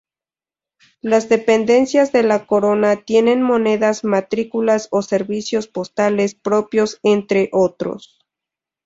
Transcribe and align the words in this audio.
Las 1.01 1.29
dependencias 1.29 2.11
de 2.11 2.23
la 2.23 2.47
Corona 2.47 3.03
tienen 3.03 3.43
monedas, 3.43 4.03
matrículas 4.03 4.87
o 4.89 5.03
servicios 5.03 5.67
postales 5.67 6.33
propios, 6.33 6.99
entre 7.03 7.51
otros. 7.53 8.17